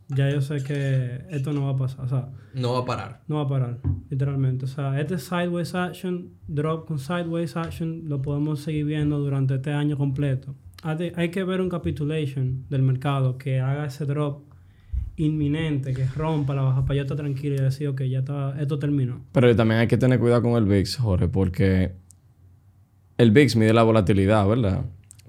[0.09, 2.05] ya yo sé que esto no va a pasar.
[2.05, 3.21] O sea, No va a parar.
[3.29, 4.65] no va a parar, literalmente.
[4.65, 9.73] O sea, este sideways action, drop con sideways action, lo podemos seguir viendo durante este
[9.73, 10.55] año completo.
[10.83, 14.45] Hay que ver un capitulation del mercado que haga ese drop
[15.17, 18.79] inminente, que rompa la baja para yo estar tranquilo y decir, ok, ya está, esto
[18.79, 19.23] terminó.
[19.33, 21.93] Pero también hay que tener cuidado con el VIX, Jorge, porque
[23.19, 24.85] el VIX mide la volatilidad, ¿verdad?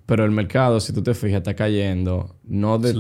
[0.08, 2.38] Pero el mercado, si tú te fijas, está cayendo.
[2.46, 2.94] No de,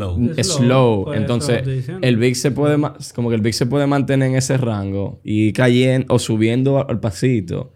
[0.44, 1.14] Slow.
[1.14, 1.64] Entonces,
[2.02, 2.78] el VIX se puede...
[3.16, 7.00] Como que el VIX se puede mantener en ese rango y cayendo o subiendo al
[7.00, 7.72] pasito.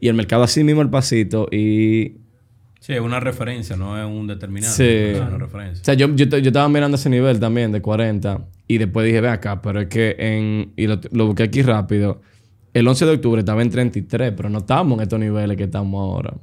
[0.00, 2.16] Y el mercado así mismo al pasito y...
[2.80, 4.74] Sí, es una referencia, no es un determinante.
[4.76, 5.16] Sí.
[5.16, 5.84] Es una O referencia.
[5.84, 9.28] sea, yo, yo, yo estaba mirando ese nivel también de 40 y después dije, ve
[9.28, 10.72] acá, pero es que en...
[10.76, 12.20] Y lo, lo busqué aquí rápido.
[12.74, 16.00] El 11 de octubre estaba en 33, pero no estábamos en estos niveles que estamos
[16.00, 16.34] ahora.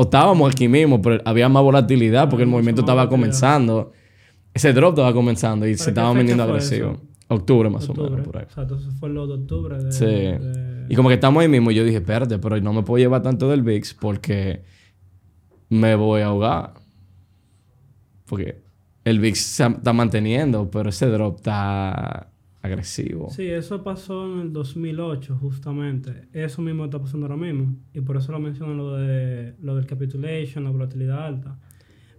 [0.00, 3.90] O estábamos aquí mismo, pero había más volatilidad porque el movimiento estaba comenzando.
[4.54, 6.92] Ese drop estaba comenzando y se estaba vendiendo agresivo.
[6.92, 7.02] eso?
[7.26, 8.06] Octubre más Octubre.
[8.08, 8.44] o menos, por ahí.
[8.48, 9.76] O sea, entonces fue el 2 de octubre.
[9.82, 10.04] De, Sí.
[10.04, 13.22] de- Y como que estamos ahí mismo, yo dije, espérate, pero no me puedo llevar
[13.22, 14.62] tanto del VIX porque
[15.68, 16.74] me voy a ahogar.
[18.26, 18.62] Porque
[19.04, 22.30] el VIX se está manteniendo, pero ese drop está
[22.62, 23.30] agresivo.
[23.30, 26.28] Sí, eso pasó en el 2008, justamente.
[26.32, 27.76] Eso mismo está pasando ahora mismo.
[27.94, 31.58] Y por eso lo menciono lo, de, lo del capitulation, la volatilidad alta.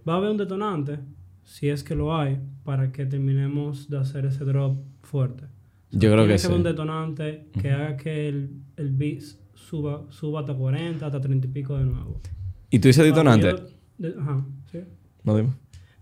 [0.08, 0.98] Va a haber un detonante,
[1.44, 5.44] si es que lo hay, para que terminemos de hacer ese drop fuerte.
[5.92, 6.46] Yo creo Tiene que sí.
[6.46, 11.48] haber un detonante que haga que el, el VIX suba, suba hasta 40, hasta 30
[11.48, 12.20] y pico de nuevo.
[12.70, 13.50] ¿Y tú dices detonante?
[13.50, 13.66] Yo-
[14.08, 14.78] de- ajá, sí.
[15.24, 15.50] No, dime.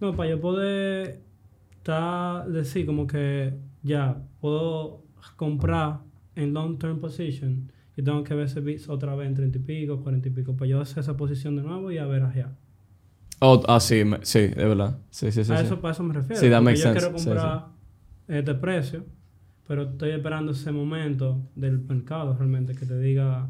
[0.00, 1.22] No, para yo poder
[1.72, 3.54] estar, decir como que
[3.88, 5.02] ya puedo
[5.36, 6.00] comprar
[6.36, 9.60] en long term position, yo tengo que ver ese bits otra vez en 30 y
[9.62, 12.52] pico, 40 y pico, para yo hacer esa posición de nuevo y a ver allá.
[13.40, 14.98] Oh, ah, sí, me- sí, de verdad.
[15.10, 15.52] Sí, sí, sí.
[15.52, 15.64] a sí.
[15.66, 16.40] eso, para eso me refiero.
[16.40, 16.98] Sí, that makes yo sense.
[17.00, 17.66] quiero Sí, comprar
[18.28, 19.04] este precio,
[19.66, 23.48] pero estoy esperando ese momento del mercado realmente que te diga,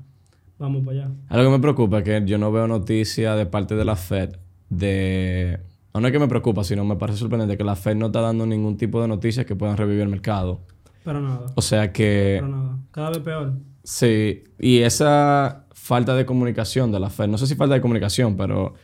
[0.59, 1.11] vamos para allá.
[1.29, 4.37] Algo que me preocupa es que yo no veo noticias de parte de la Fed
[4.71, 5.61] de...
[6.01, 8.47] No es que me preocupa, sino me parece sorprendente que la Fed no está dando
[8.47, 10.61] ningún tipo de noticias que puedan revivir el mercado.
[11.05, 11.47] Para nada.
[11.55, 12.39] O sea que...
[12.41, 12.79] Para nada.
[12.91, 13.53] Cada vez peor.
[13.83, 18.37] Sí, y esa falta de comunicación de la Fed, no sé si falta de comunicación,
[18.37, 18.75] pero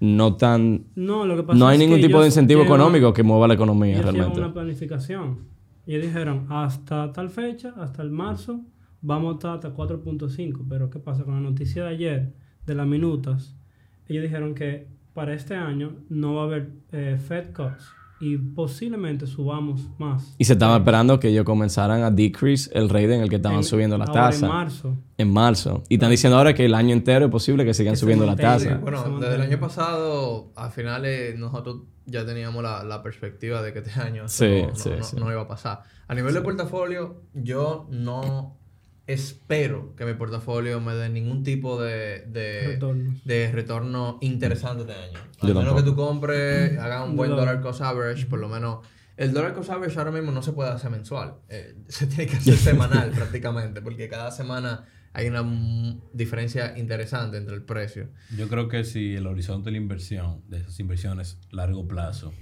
[0.00, 0.86] no tan...
[0.94, 3.46] No, lo que pasa No hay es ningún que tipo de incentivo económico que mueva
[3.46, 4.38] la economía realmente.
[4.38, 5.40] una planificación.
[5.86, 8.60] Y dijeron, hasta tal fecha, hasta el marzo,
[9.02, 10.64] vamos a estar hasta 4.5.
[10.68, 11.24] Pero ¿qué pasa?
[11.24, 12.32] Con la noticia de ayer,
[12.64, 13.54] de las minutas,
[14.08, 17.84] ellos dijeron que para este año no va a haber eh, Fed cuts.
[18.20, 20.34] y posiblemente subamos más.
[20.38, 23.58] Y se estaba esperando que ellos comenzaran a decrease el rate en el que estaban
[23.58, 24.46] En- subiendo la ahora tasa.
[24.46, 24.96] En marzo.
[25.18, 25.82] En marzo.
[25.88, 28.32] Y están diciendo ahora que el año entero es posible que sigan Que subiendo la
[28.36, 28.52] mantenga.
[28.58, 28.76] tasa.
[28.78, 33.80] Bueno, desde el año pasado, a finales, nosotros ya teníamos la, la perspectiva de que
[33.80, 35.16] este año eso Sí, no, no- sí, no- sí.
[35.16, 35.82] no iba a pasar.
[36.08, 38.56] A nivel de portafolio, yo no
[39.06, 45.18] espero que mi portafolio me dé ningún tipo de, de, retorno interesante este año.
[45.40, 47.36] Al menos que tú compres, hagas un buen No.
[47.36, 48.84] dollar cost average, por lo menos.
[49.16, 51.36] El dollar cost average ahora mismo no se puede hacer mensual.
[51.48, 55.42] Eh, se tiene que hacer semanal prácticamente, porque cada semana hay una
[56.12, 58.10] diferencia interesante entre el precio.
[58.36, 62.34] Yo creo que si el horizonte de la inversión, de esas inversiones largo plazo,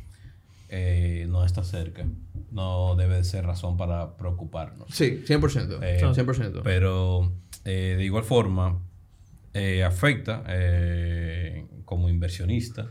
[0.77, 2.05] eh, no está cerca,
[2.51, 4.89] no debe de ser razón para preocuparnos.
[4.91, 5.79] Sí, 100%.
[5.81, 6.63] Eh, 100%.
[6.65, 7.33] Pero
[7.65, 8.83] eh, de igual forma,
[9.87, 10.43] afecta
[11.85, 12.89] como inversionista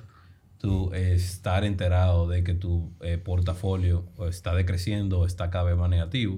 [0.60, 2.94] tú estar enterado de que tu
[3.26, 6.38] portafolio está decreciendo o está cada vez más negativo.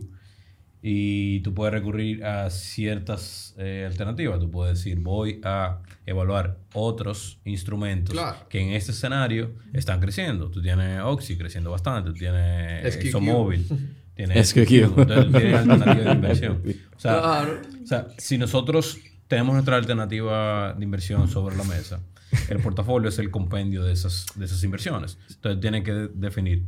[0.88, 4.40] Y tú puedes recurrir a ciertas eh, alternativas.
[4.40, 8.38] Tú puedes decir, voy a evaluar otros instrumentos Claro.
[8.50, 10.52] que en este escenario están creciendo.
[10.52, 12.86] Tú tienes Oxy creciendo bastante, tú tienes.
[12.98, 13.66] ExxonMobil,
[14.16, 14.72] tienes SQQ.
[15.00, 16.62] Entonces, tienes alternativas de inversión.
[16.96, 17.62] O sea, Claro.
[17.84, 22.00] o sea, si nosotros tenemos nuestra alternativa de inversión sobre la mesa,
[22.48, 25.18] el portafolio es el compendio de esas, de esas inversiones.
[25.32, 26.62] Entonces tienen que de- definir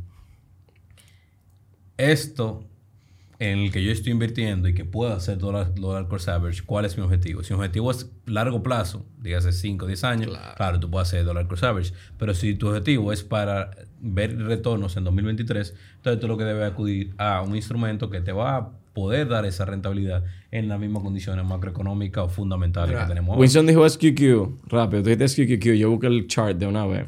[1.96, 2.64] esto
[3.40, 6.84] en el que yo estoy invirtiendo y que pueda hacer dólar, dólar cost average, ¿cuál
[6.84, 7.42] es mi objetivo?
[7.44, 10.54] Si mi objetivo es largo plazo, dígase 5 o 10 años, Claro.
[10.56, 10.80] claro.
[10.80, 11.92] tú puedes hacer dólar cost average.
[12.18, 13.70] Pero si tu objetivo es para
[14.00, 18.32] ver retornos en 2023, entonces tú lo que debes acudir a un instrumento que te
[18.32, 23.08] va a poder dar esa rentabilidad en las mismas condiciones macroeconómicas o fundamentales Mira, que
[23.10, 23.40] tenemos ahora.
[23.40, 24.66] Winston dijo SQQ.
[24.68, 25.74] Rápido, tú dijiste SQQ.
[25.76, 27.06] Yo busqué el chart de una vez.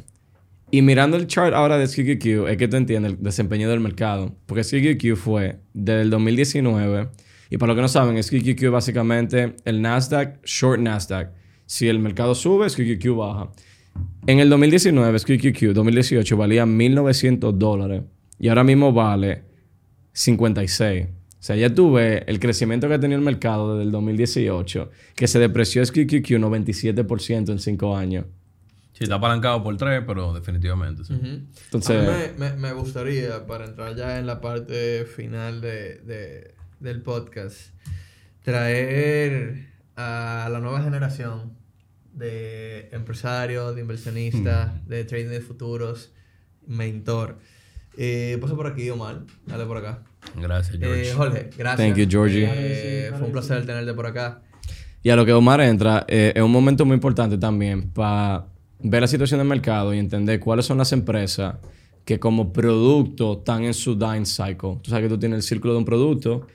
[0.73, 4.37] Y mirando el chart ahora de SQQ, es que tú entiendes el desempeño del mercado.
[4.47, 7.09] Porque SQQ fue desde el 2019.
[7.51, 11.33] Y para los que no saben, SQQ es básicamente el Nasdaq, short Nasdaq.
[11.67, 13.51] Si el mercado sube, SQQ baja.
[14.27, 18.03] En el 2019, SQQ 2018 valía 1.900 dólares.
[18.39, 19.43] Y ahora mismo vale
[20.13, 21.07] 56.
[21.07, 25.27] O sea, ya tuve el crecimiento que ha tenido el mercado desde el 2018, que
[25.27, 28.27] se depreció SQQQ 97% en 5 años.
[29.01, 31.15] Sí, está apalancado por tres, pero definitivamente sí.
[31.15, 31.27] Ujú.
[31.65, 36.01] Entonces- A mí me, me- me gustaría, para entrar ya en la parte final de,
[36.01, 37.71] de- del podcast,
[38.43, 41.55] traer a la nueva generación
[42.13, 44.89] de empresarios, de inversionistas, Hmm.
[44.89, 46.13] de trading de futuros,
[46.67, 47.39] mentor.
[47.97, 49.21] Eh, pasa por aquí, Omar.
[49.47, 50.03] Dale por acá.
[50.37, 51.11] Gracias, George.
[51.11, 51.89] Eh, Jorge, gracias.
[51.89, 52.47] Thank you, Georgie.
[52.51, 54.43] Eh, fue un placer tenerte por acá.
[55.03, 58.47] Y a lo que Omar entra, eh, es un momento muy importante también para
[58.83, 61.57] ver la situación del mercado y entender cuáles son las empresas
[62.05, 64.79] que como producto están en su dying cycle.
[64.83, 66.47] Tú sabes que tú tienes el círculo de un producto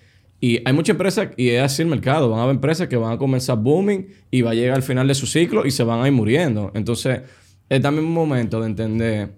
[0.42, 3.14] y hay muchas empresas, y es así el mercado, van a haber empresas que van
[3.14, 6.02] a comenzar booming y va a llegar al final de su ciclo y se van
[6.02, 6.72] a ir muriendo.
[6.76, 7.22] Entonces,
[7.70, 9.34] es también un momento de entender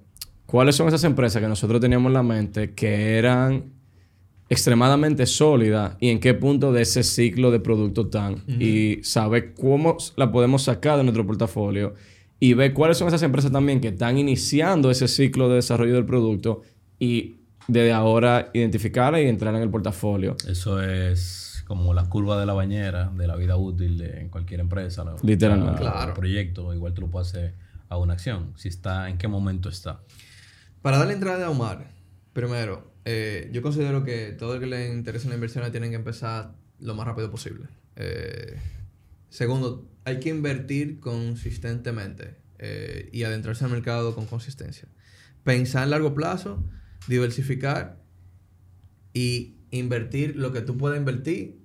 [0.46, 3.78] cuáles son esas empresas que nosotros teníamos en la mente que eran
[4.50, 9.98] extremadamente sólida y en qué punto de ese ciclo de producto están y saber cómo
[10.16, 11.94] la podemos sacar de nuestro portafolio
[12.40, 16.06] y ver cuáles son esas empresas también que están iniciando ese ciclo de desarrollo del
[16.06, 16.62] producto
[17.00, 20.36] y desde ahora identificarla y entrar en el portafolio.
[20.48, 24.62] Eso es como la curva de la bañera de la vida útil de en cualquier
[24.62, 25.04] empresa.
[25.04, 25.16] ¿no?
[25.22, 25.82] Literalmente.
[25.82, 26.10] Claro.
[26.10, 27.56] un proyecto, igual tú lo puedes hacer
[27.90, 28.54] a una acción.
[28.56, 30.00] Si está, en qué momento está.
[30.82, 31.92] Para darle entrada a Omar,
[32.34, 36.54] primero, eh, yo considero que todo el que le interese la inversión tienen que empezar
[36.80, 37.66] lo más rápido posible.
[37.96, 38.58] Eh,
[39.30, 44.88] segundo, hay que invertir consistentemente eh, y adentrarse al mercado con consistencia.
[45.44, 46.64] Pensar en largo plazo,
[47.08, 48.02] diversificar
[49.14, 51.60] y invertir lo que tú puedas invertir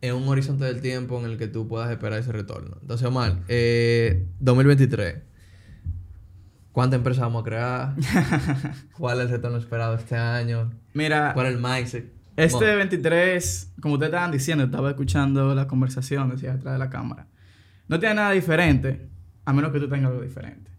[0.00, 2.78] en un horizonte del tiempo en el que tú puedas esperar ese retorno.
[2.80, 5.22] Entonces, Omar, eh, 2023.
[6.72, 7.96] ¿Cuántas empresas vamos a crear?
[8.98, 10.72] ¿Cuál es el retorno esperado este año?
[10.92, 12.15] Mira, ¿Cuál es el mindset?
[12.36, 16.90] Este Bueno, 23, como ustedes estaban diciendo, estaba escuchando la conversación decía detrás de la
[16.90, 17.26] cámara.
[17.88, 19.08] No tiene nada diferente,
[19.44, 20.70] a menos que tú tengas algo diferente.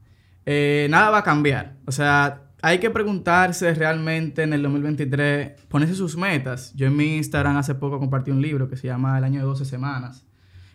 [0.45, 1.77] Eh, nada va a cambiar.
[1.85, 6.73] O sea, hay que preguntarse realmente en el 2023, ponerse sus metas.
[6.75, 9.45] Yo en mi Instagram hace poco compartí un libro que se llama El año de
[9.45, 10.27] 12 semanas,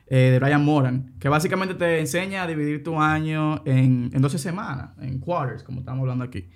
[0.06, 4.38] eh, de Brian Moran, que básicamente te enseña a dividir tu año en, en 12
[4.38, 6.50] semanas, en quarters, como estamos hablando aquí.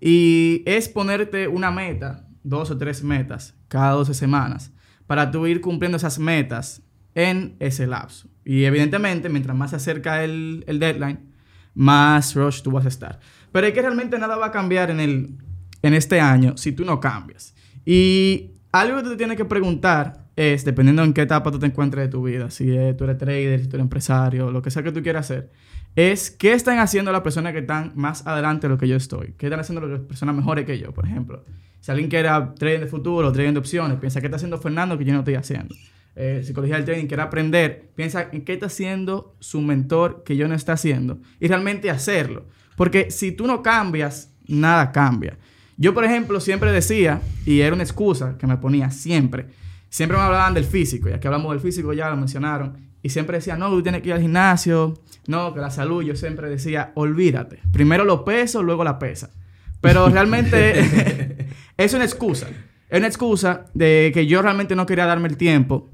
[0.00, 4.72] Y es ponerte una meta, dos o tres metas, cada 12 semanas,
[5.06, 6.82] para tú ir cumpliendo esas metas
[7.14, 8.28] en ese lapso.
[8.44, 11.20] Y evidentemente, mientras más se acerca el, el deadline,
[11.74, 13.20] más rush tú vas a estar.
[13.52, 15.36] Pero es que realmente nada va a cambiar en el
[15.82, 17.54] en este año si tú no cambias?
[17.84, 21.66] Y algo que tú te tienes que preguntar es, dependiendo en qué etapa tú te
[21.66, 24.70] encuentres de tu vida, si eh, tú eres trader, si tú eres empresario, lo que
[24.70, 25.50] sea que tú quieras hacer,
[25.94, 29.34] es qué están haciendo las personas que están más adelante de lo que yo estoy.
[29.36, 31.44] ¿Qué están haciendo las personas mejores que yo, por ejemplo?
[31.82, 35.04] Si alguien quiere trading de futuro, trading de opciones, piensa qué está haciendo Fernando que
[35.04, 35.74] yo no estoy haciendo.
[36.14, 40.46] Eh, psicología del trading quiere aprender, piensa en qué está haciendo su mentor que yo
[40.46, 42.46] no está haciendo y realmente hacerlo.
[42.76, 45.38] Porque si tú no cambias, nada cambia.
[45.76, 49.46] Yo, por ejemplo, siempre decía, y era una excusa que me ponía siempre,
[49.88, 53.38] siempre me hablaban del físico, y aquí hablamos del físico, ya lo mencionaron, y siempre
[53.38, 54.94] decía, no, tú tienes que ir al gimnasio,
[55.26, 59.30] no, que la salud, yo siempre decía, olvídate, primero lo peso, luego la pesa.
[59.80, 61.31] Pero realmente
[61.84, 62.48] es una excusa,
[62.88, 65.90] es una excusa de que yo realmente no quería darme el tiempo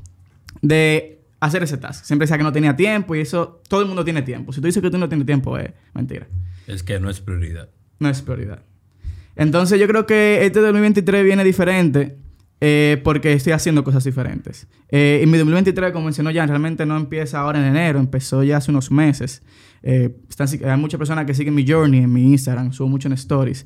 [0.62, 2.05] de hacer ese task.
[2.05, 4.53] Siempre decía que no tenía tiempo y eso, todo el mundo tiene tiempo.
[4.53, 6.27] Si tú dices que tú no tienes tiempo, es mentira.
[6.66, 7.68] Es que no es prioridad.
[7.98, 8.62] No es prioridad.
[9.37, 12.18] Entonces yo creo que este 2023 viene diferente
[12.61, 14.66] eh, porque estoy haciendo cosas diferentes.
[14.88, 18.57] Eh, y mi 2023, como mencionó ya, realmente no empieza ahora en enero, empezó ya
[18.57, 19.42] hace unos meses.
[19.83, 23.14] Eh, están, hay muchas personas que siguen mi journey en mi Instagram, subo mucho en
[23.14, 23.64] stories.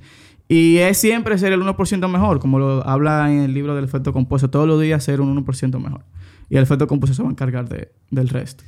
[0.48, 4.12] Y es siempre ser el 1% mejor, como lo habla en el libro del efecto
[4.12, 6.04] compuesto, todos los días ser un 1% mejor.
[6.50, 8.64] Y el efecto compuesto se va a encargar de, del resto.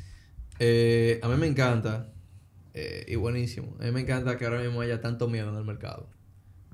[0.59, 2.13] a mí me encanta,
[3.07, 6.09] y buenísimo, a mí me encanta que ahora mismo haya tanto miedo en el mercado.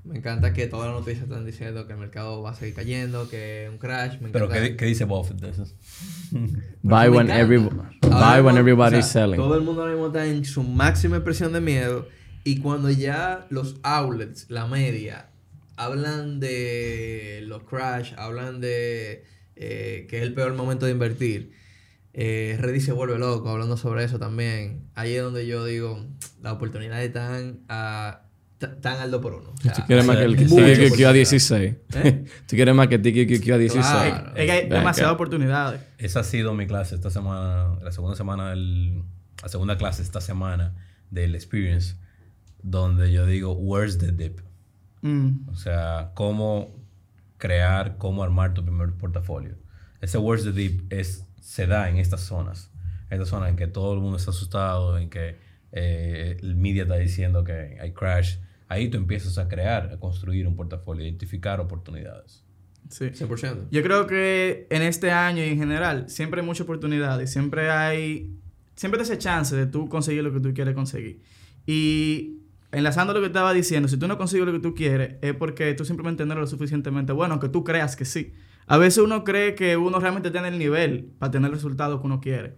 [0.03, 3.29] Me encanta que todas las noticias están diciendo que el mercado va a seguir cayendo,
[3.29, 4.17] que un crash.
[4.31, 5.65] Pero ¿qué, ¿qué, dice Buffett de eso?
[6.81, 9.37] buy when, every, buy when everybody's selling.
[9.37, 12.07] Todo el mundo ahora mismo está en su máxima expresión de miedo.
[12.43, 15.29] Y cuando ya los outlets, la media,
[15.75, 19.25] hablan de los crash, hablan de
[19.55, 21.51] eh, que es el peor momento de invertir,
[22.13, 24.89] eh, Reddit se vuelve loco hablando sobre eso también.
[24.95, 26.05] Ahí es donde yo digo,
[26.41, 28.23] las oportunidades están a
[28.81, 29.53] tan alto por uno.
[29.61, 31.75] tú quieres más que el TQQ a 16.
[31.95, 32.25] ¿Eh?
[32.47, 34.13] tú quieres más que el TQQ a 16.
[34.35, 35.81] Es que hay demasiadas oportunidades.
[35.97, 39.03] Esa ha sido mi clase esta semana, la segunda semana del,
[39.41, 40.75] la segunda clase esta semana
[41.09, 41.95] del Experience,
[42.63, 44.41] donde yo digo, where's the dip?
[45.01, 45.49] Mm.
[45.49, 46.75] O sea, cómo
[47.37, 49.55] crear, cómo armar tu primer portafolio.
[49.99, 52.71] Ese where's the dip es, se da en estas zonas.
[53.09, 55.37] En estas zonas en que todo el mundo está asustado, en que
[55.71, 58.37] eh, el media está diciendo que hay crash
[58.71, 62.45] ahí tú empiezas a crear, a construir un portafolio, identificar oportunidades.
[62.89, 63.05] Sí.
[63.07, 63.67] 100%.
[63.69, 67.69] Yo creo que en este año y en general siempre hay mucha oportunidad y siempre
[67.69, 68.33] hay,
[68.75, 71.21] siempre te hace chance de tú conseguir lo que tú quieres conseguir.
[71.65, 72.40] Y
[72.71, 75.73] enlazando lo que estaba diciendo, si tú no consigues lo que tú quieres, es porque
[75.73, 78.33] tú simplemente no eres lo suficientemente bueno, que tú creas que sí.
[78.67, 82.07] A veces uno cree que uno realmente tiene el nivel para tener el resultado que
[82.07, 82.57] uno quiere.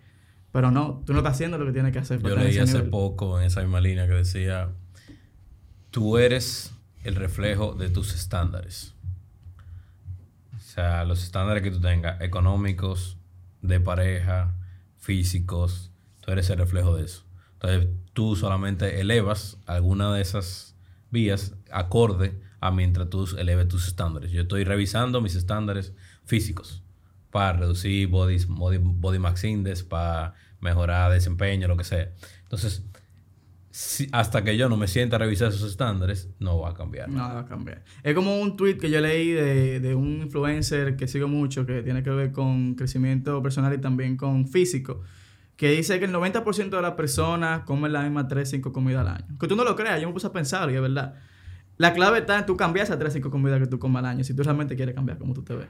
[0.51, 2.21] Pero no, tú no estás haciendo lo que tienes que hacer.
[2.21, 4.69] Yo leí hace poco en esa misma línea que decía,
[5.89, 8.93] tú eres el reflejo de tus estándares.
[10.55, 13.17] O sea, los estándares que tú tengas, económicos,
[13.61, 14.53] de pareja,
[14.97, 17.25] físicos, tú eres el reflejo de eso.
[17.63, 20.75] Entonces, tú solamente elevas alguna de esas
[21.11, 24.31] vías acorde a mientras tú eleves tus estándares.
[24.31, 25.93] Yo estoy revisando mis estándares
[26.25, 26.83] físicos
[27.31, 32.11] para reducir body, body, body max index, para mejorar desempeño, lo que sea.
[32.43, 32.85] Entonces,
[34.11, 37.09] hasta que yo no me sienta a revisar esos estándares, no va a cambiar.
[37.09, 37.83] No va a cambiar.
[38.03, 41.81] Es como un tweet que yo leí de, de, un influencer que sigo mucho, que
[41.81, 45.01] tiene que ver con crecimiento personal y también con físico,
[45.55, 49.15] que dice que el 90% de las personas comen la misma 3, 5 comidas al
[49.15, 49.37] año.
[49.39, 51.15] Que tú no lo creas, yo me puse a pensar y es verdad.
[51.77, 54.23] La clave está en tú cambiar esas 3, 5 comidas que tú comes al año,
[54.23, 55.67] si tú realmente quieres cambiar como tú te ves.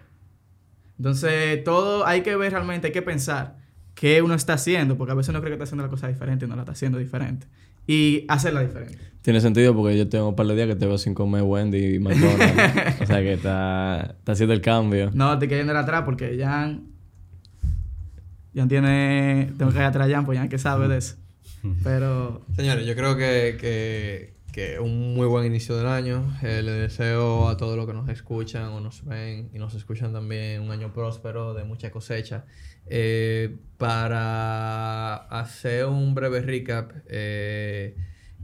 [0.97, 3.57] Entonces, todo hay que ver realmente, hay que pensar
[3.95, 6.45] qué uno está haciendo, porque a veces uno cree que está haciendo la cosa diferente
[6.45, 7.47] y no la está haciendo diferente
[7.87, 8.99] y hacerla diferente.
[9.21, 11.95] Tiene sentido porque yo tengo un par de días que te veo sin comer Wendy
[11.95, 13.01] y McDonald's.
[13.01, 15.11] o sea que está, está haciendo el cambio.
[15.13, 16.77] No, te quería ir atrás porque ya
[18.53, 19.51] ya tiene.
[19.57, 21.15] Tengo que ir atrás ya, pues ya que sabe de eso.
[21.83, 22.41] Pero.
[22.55, 26.37] Señores, yo creo que, que, que un muy buen inicio del año.
[26.41, 30.13] Eh, le deseo a todos los que nos escuchan o nos ven y nos escuchan
[30.13, 32.45] también un año próspero de mucha cosecha.
[32.85, 37.95] Eh, para hacer un breve recap, eh,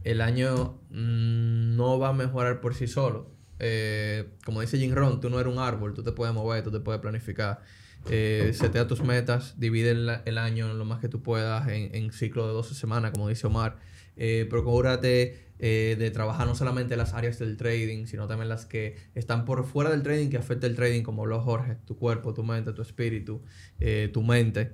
[0.04, 3.32] el año mm, no va a mejorar por sí solo.
[3.60, 6.72] Eh, como dice Jim Ron, tú no eres un árbol, tú te puedes mover, tú
[6.72, 7.62] te puedes planificar.
[8.10, 12.48] Eh, setea tus metas, divide el, año lo más que tú puedas en, en ciclo
[12.48, 13.78] de 12 semanas, como dice Omar.
[14.22, 18.98] Eh, procúrate eh, de trabajar no solamente las áreas del trading, sino también las que
[19.16, 22.44] están por fuera del trading que afecta el trading, como habló Jorge, tu cuerpo, tu
[22.44, 23.42] mente, tu espíritu,
[23.80, 24.74] eh, tu mente,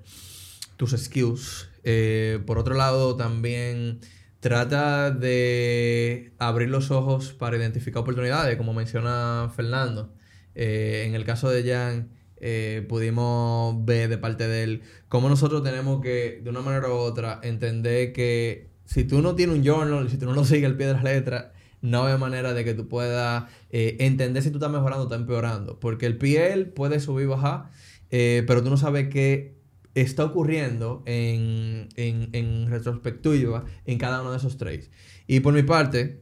[0.78, 1.70] tus skills.
[2.48, 4.00] Por otro lado, también
[4.40, 10.12] trata de abrir los ojos para identificar oportunidades, como menciona Fernando.
[10.56, 16.02] En el caso de Jan, eh, pudimos ver de parte de él cómo nosotros tenemos
[16.02, 20.18] que, de una manera u otra, entender que si tú no tienes un journal, si
[20.18, 21.46] tú no lo sigues al pie de las letras,
[21.82, 25.20] no hay manera de que tú puedas eh, entender si tú estás mejorando o estás
[25.20, 25.80] empeorando.
[25.80, 27.70] Porque el PL puede subir y bajar,
[28.12, 29.56] eh, pero tú no sabes qué
[29.94, 34.90] está ocurriendo en, en, en retrospectiva en cada uno de esos trades.
[35.28, 36.20] Y por mi parte,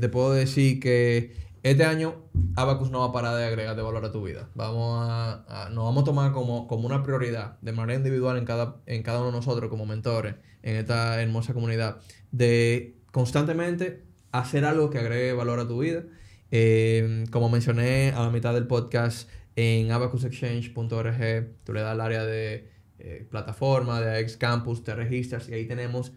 [0.00, 2.14] te puedo decir que este año
[2.56, 4.48] Abacus no va a parar de agregar de valor a tu vida.
[4.54, 8.76] Vamos a- nos vamos a tomar como, como una prioridad de manera individual en cada,
[8.86, 11.98] en cada uno de nosotros como mentores en esta hermosa comunidad
[12.32, 16.04] de constantemente hacer algo que agregue valor a tu vida.
[16.50, 22.24] Eh, como mencioné a la mitad del podcast, en abacusexchange.org tú le das al área
[22.24, 26.12] de eh, plataforma, de ex campus, te registras y ahí tenemos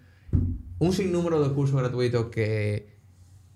[0.79, 2.92] un sinnúmero de cursos gratuitos que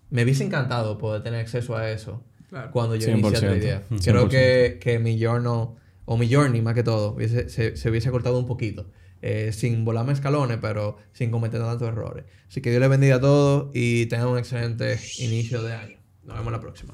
[0.10, 2.72] me hubiese encantado poder tener acceso a eso Claro.
[2.72, 3.84] cuando yo 100%, inicié la idea.
[3.90, 4.04] 100%.
[4.12, 5.70] Creo que, que mi journal,
[6.06, 8.90] o mi journey más que todo, hubiese- se, se hubiese cortado un poquito.
[9.24, 12.26] eh, sin volarme escalones, pero sin cometer tantos errores.
[12.48, 15.98] Así que Dios les bendiga a todos y tengan un excelente inicio de año.
[16.24, 16.94] Nos vemos la próxima.